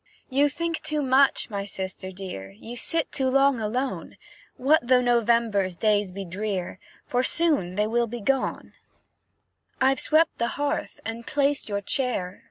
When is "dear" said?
2.11-2.49